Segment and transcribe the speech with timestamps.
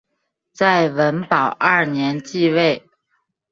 [0.51, 2.89] 在文保二年即位。